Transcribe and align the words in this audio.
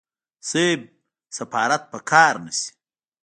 صيب 0.49 0.81
سفارت 1.37 1.81
په 1.91 1.97
قار 2.09 2.33
نشي. 2.45 2.69